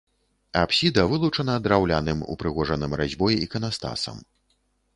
Апсіда 0.61 1.03
вылучана 1.11 1.57
драўляным, 1.67 2.19
упрыгожаным 2.37 2.99
разьбой 3.03 3.39
іканастасам. 3.45 4.17